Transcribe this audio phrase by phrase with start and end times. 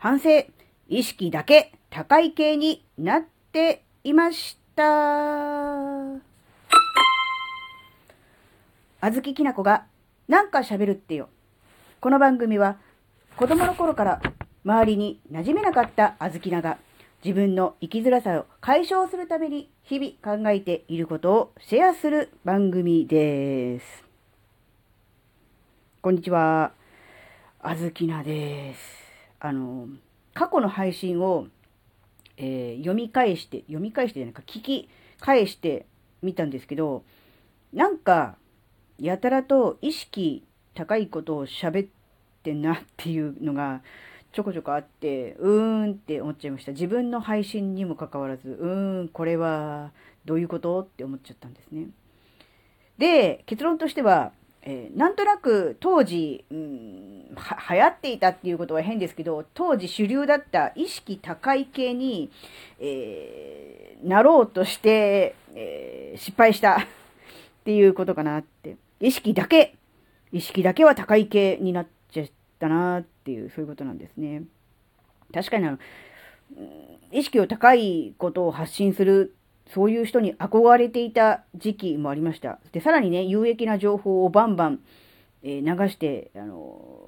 [0.00, 0.46] 反省、
[0.88, 4.84] 意識だけ高い系になっていました。
[9.00, 9.86] あずききなこが
[10.28, 11.28] なんか喋るってよ。
[12.00, 12.76] この番組は
[13.36, 14.22] 子供の頃から
[14.64, 16.78] 周りに馴染めなかったあずきなが
[17.24, 24.04] 自分の生きづらさを解消するために日々考えていることをシェアする番組です。
[26.02, 26.70] こんにちは。
[27.60, 28.97] あずきなです。
[29.40, 29.88] あの、
[30.34, 31.46] 過去の配信を、
[32.36, 34.88] えー、読み返して、読み返してじゃないか、聞き
[35.20, 35.86] 返して
[36.22, 37.04] みたんですけど、
[37.72, 38.36] なんか、
[38.98, 40.44] やたらと意識
[40.74, 41.88] 高いことを喋っ
[42.42, 43.82] てんなっていうのが、
[44.32, 46.72] ちょこちょこあって、うーんって思っちゃいました。
[46.72, 49.92] 自分の配信にもかかわらず、うーん、これは
[50.24, 50.82] どういうこと？
[50.82, 51.86] って思っちゃったんですね。
[52.98, 54.32] で、結論としては、
[54.70, 62.30] えー、なんとなく当時、うん、は流行っていたっていうことは変ですけど、当時主流だった意識高い系に、
[62.78, 66.84] えー、なろうとして、えー、失敗した っ
[67.64, 68.76] ていうことかなって。
[69.00, 69.74] 意識だけ、
[70.32, 72.26] 意識だけは高い系になっちゃっ
[72.58, 74.42] たなっていう、そういうことなんですね。
[75.32, 75.78] 確かにあの、
[77.10, 79.34] 意識を高いことを発信する
[79.74, 82.58] そういう人に憧れていた時期もありました。
[82.72, 84.80] で、さらにね、有益な情報をバンバン、
[85.42, 86.98] え、流して、あの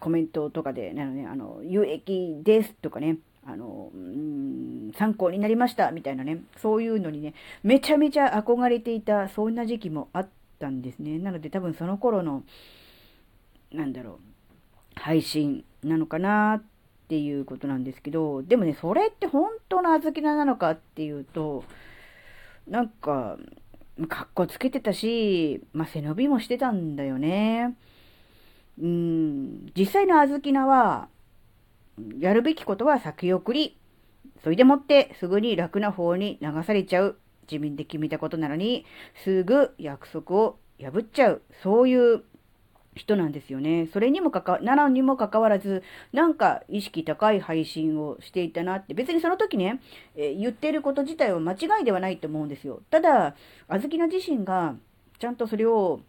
[0.00, 11.18] コメントとかで、なのね、あの、有益ですとかね、あの、うん、参考になりましたみたいなね、そういうのにね、めちゃめちゃ憧れていた、そんな時期もあったんですね。
[11.18, 12.42] なので多分その頃の、
[13.70, 16.62] なんだろう、配信なのかなっ
[17.12, 21.62] っていうことなんですけど、でもね、それって本当の小豆菜なのかっていうと、
[22.66, 23.36] なんか、
[24.08, 27.76] かっこつけてたし、まあ、背伸びもしてたんだよね。
[28.80, 31.08] うん、実際の小豆菜は、
[32.18, 33.76] やるべきことは先送り。
[34.42, 37.18] それでもってすぐに楽な方に流されちゃう。
[37.42, 38.86] 自分で決めたことなのに、
[39.22, 41.42] すぐ約束を破っちゃう。
[41.62, 42.22] そういう
[42.94, 43.88] 人なんですよね。
[43.92, 45.82] それにもかか、なのにもかかわらず、
[46.12, 49.80] なんか意識高い配信をしていたなって、別にその時ね、
[50.14, 52.82] えー、言ってること自体は間違いではないと思うんですよ。
[52.90, 53.34] ただ、
[53.68, 54.76] あずきな自身が、
[55.18, 56.00] ちゃんとそれを、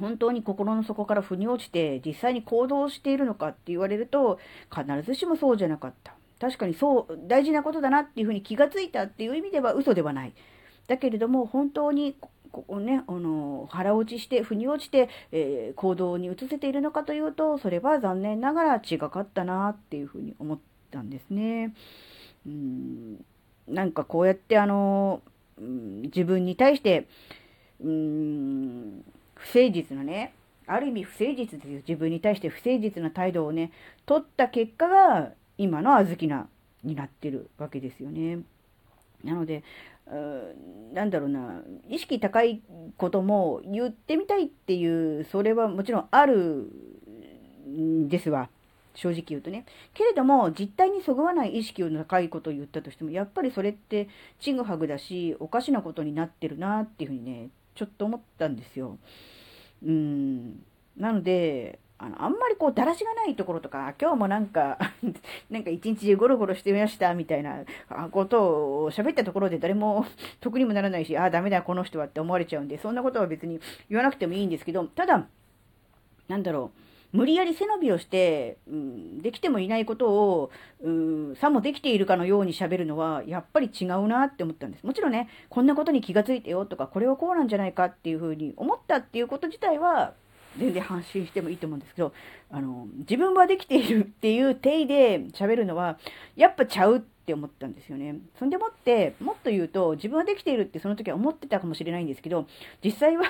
[0.00, 4.38] 本当に心の底から腑に落ちて、実際に行動しているのかって言われると、
[4.74, 6.14] 必ずしもそうじゃなかった。
[6.40, 10.32] 確かにそう、大事なことだなっていうふうに気がついたっていう意味では嘘ではない。
[10.86, 12.16] だけれども、本当に
[12.52, 20.58] ここね、あの、腹落ちして、腑に落ちて、えー、行動に移せているのかというと、それは残念ながら違かったなっていうふうに思っ
[20.90, 21.74] たんですね。
[22.46, 23.24] うん、
[23.66, 25.22] なんかこうやってあの、
[25.58, 27.06] 自分に対して、
[27.80, 29.04] うん、
[29.34, 30.34] 不誠実なね、
[30.66, 31.80] ある意味不誠実ですよ。
[31.86, 33.72] 自分に対して不誠実な態度をね、
[34.06, 36.48] 取った結果が、今の小豆菜
[36.84, 38.40] になってるわけですよね。
[39.24, 39.62] なので、
[40.94, 42.62] なんだろうな、意識高い
[42.96, 46.70] ことも言ってみたいっていう、それはもちろんある
[47.66, 48.48] んですわ。
[48.94, 49.64] 正直言うとね。
[49.94, 54.08] けれども、実態にそぐわない意識を高いことを言ったとしても、やっぱりそれって
[54.40, 58.98] ちぐはぐだし、おかしなことになってるなっていうふうにね、ちょっと思ったんですよ。
[59.84, 60.64] うん。
[60.96, 64.78] なので、あの、あんまりこう、だらしがないところとか、今日もなんか
[65.50, 67.64] なんか一日中ゴロゴロしてみました、みたいな
[68.12, 70.06] ことを喋ったところで誰も
[70.40, 75.26] 得にもならないし、ああ、ダメだ、この人はって思われちゃうんで、そんなことは別に言わなくてもいいんですけど、ただ、
[76.28, 76.70] なんだろ
[77.12, 80.50] う、無理やり背伸びをして、うん、できてもいないことを、
[80.82, 84.84] うん、さもできているかのように喋るのは、やっぱり違うなって思ったんです。
[84.84, 90.12] もちろんね、こんなことに気がついてよとか、これはこうなんじゃないかっていうふうに思ったっていうこと自体は、
[90.58, 92.12] 全然発信してもいいと思うんですけど、
[92.50, 95.98] あの、自分はできているっていう体で喋るのは、
[96.36, 98.16] やっぱちゃうって思ったんですよね。
[98.38, 102.46] そんでもって、もっと言うと、自分はできているってその時は思ってたかもしれないんですけど、
[102.84, 103.24] 実際は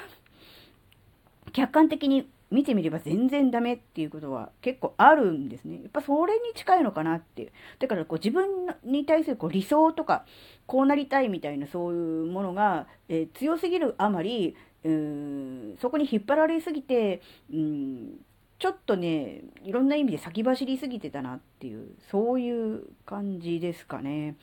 [1.52, 5.80] 客観的に見てみれば全然ダメっていうことは結構あるんですね。
[5.82, 7.52] やっぱそれに近いのかなっていう。
[7.78, 10.24] だからこう自分に対するこう理想とか、
[10.66, 17.20] こうなりたいみたいなそういうものが、えー、強すぎるあまり、そこに引っ張られすぎて、
[17.52, 18.14] うん、
[18.58, 24.36] ちょっとね、いろんな意味で先走りすぎてたなっていう、そういう感じですかね。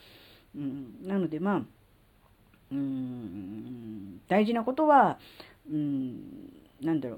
[0.55, 1.61] うん、なのでまあ、
[2.71, 5.19] うん、大事なことは、
[5.71, 6.21] うん、
[6.81, 7.17] なんだろ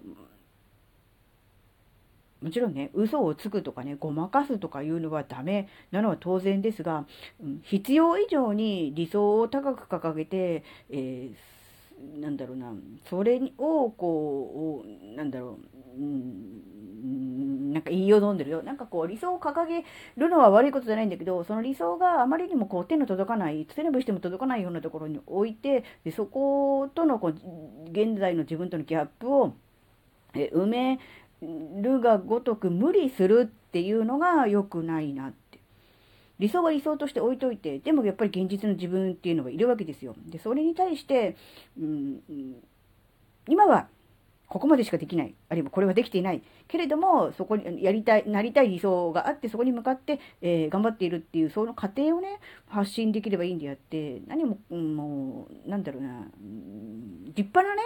[2.41, 7.05] う、もちろんね、嘘をつくとかね、ごまかすとかいうのはダメなのは当然ですが、
[7.41, 11.56] うん、必要以上に理想を高く掲げて、えー
[12.19, 12.73] なんだろうな、
[13.09, 15.59] それを、こう、なんだろ
[15.97, 18.63] う、うん、なんか言いよどんでるよ。
[18.63, 19.83] なんかこう、理想を掲げ
[20.15, 29.53] るのは悪いことじゃないんだけど、その理想があまりにもこう、手の届かない、手のぶしても届かないようなところに置いて、でそことのこう、現在の自分とのギャップを、
[30.33, 30.99] え埋め
[31.81, 35.46] るがごとく無理するっていうのが良くないなって。
[36.39, 40.15] 理想は理想として置いといて、でもやっぱり現実の自分っていうのがいるわけですよ。
[40.27, 41.35] で、それに対して、
[41.79, 42.21] うん、
[43.47, 43.87] 今は
[44.47, 45.35] ここまでしかできない。
[45.49, 46.41] あるいはこれはできていない。
[46.69, 56.27] けれども、そこにやりたい、なりたい理想があって、そこに向かって、えー、頑張っているっていう、その過程をね、発信できればいいんであって、何も、うん、もう、なんだろうな、
[57.35, 57.81] 立派なね、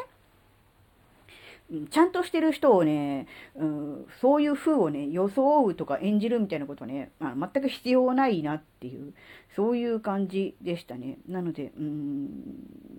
[1.90, 9.14] ちゃんとしてる人をね、うん、そういう風をね、装うとか演じるみたいなことね、あ全く必要ないなっていう、
[9.56, 11.18] そういう感じでしたね。
[11.30, 12.30] なので、うん、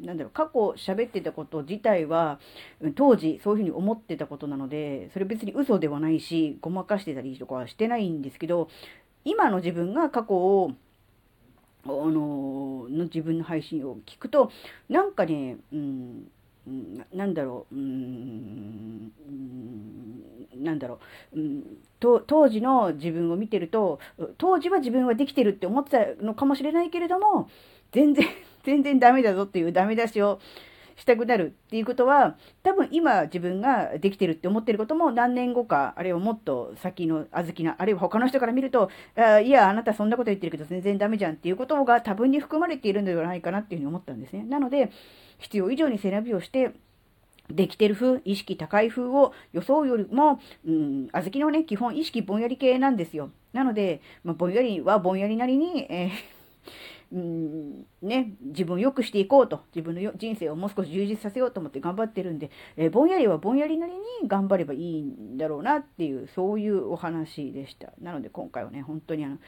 [0.02, 2.40] なんだろう、過去喋ってたこと自体は、
[2.94, 8.68] 当時そういう風に思ってたことなので、それ別に嘘ではないし、ごまかしてたりとかはしてないんですけど、
[9.24, 10.72] 今の自分が過去を、
[11.84, 14.50] あのの自分の配信を聞くと、
[14.88, 16.30] なんかね、うん、
[17.12, 19.12] なんだろう、うん、
[20.56, 21.00] なんだろ
[21.34, 21.64] う、うん、
[21.98, 23.98] 当時の自分を見てると、
[24.38, 27.50] 当時は自分はできてるって思ってたのかもしれないけれども、
[27.90, 28.26] 全然、
[28.62, 30.38] 全然ダメだぞっていうダメ出しを
[30.96, 44.44] したくなるっていうことは、多分今自分ができてるって思ってることも何年後か、あるいはもっと先の小豆な、あるいは他の人から見ると、あいや、あなたそんなこと言ってるけど全然ダメじゃんっていうことが多分に含まれているのではないかなっていうふうに思ったんですね。
[44.44, 44.90] なので、
[45.38, 46.72] 必要以上に背伸びをして、
[47.50, 53.30] できてる風、意識高い風を装うよりも、うん、小豆のね、基本意識ぼんやり系なんですよ。
[53.52, 56.42] なので、まあ、ぼんやりはぼんやりなりに、えー
[57.12, 67.92] うん、ね、自分を良くしていこうと、自分の人生をもう少し充実させようと思って頑張ってるんで、えー、ぼんやりはぼんやりなりに頑張ればいいんだろうなっていう、そういうお話でした。
[68.00, 69.38] なので今回はね、本当にあの、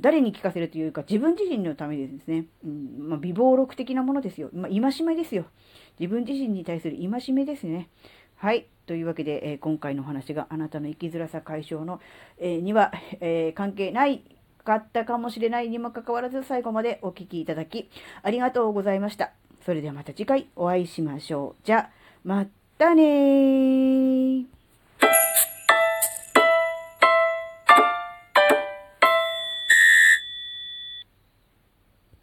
[0.00, 4.50] 誰に聞かせるというか、自分自身のためですね、うんまあ、微暴録的なものですよ。
[4.52, 5.44] まあ、戒めですよ。
[6.00, 7.88] 自分自身に対する戒めですね。
[8.34, 8.66] はい。
[8.86, 12.00] というわけで、えー、今回のお話があなたの生きづらさ解消の、
[12.38, 14.22] えー、には、え、関係ない
[14.68, 17.88] かったかもしれないにもかかわらず最後までお聴きいただき
[18.22, 19.32] ありがとうございました。
[19.64, 21.62] それではまた次回お会いしましょう。
[21.64, 21.90] じゃ、
[22.22, 24.17] またねー。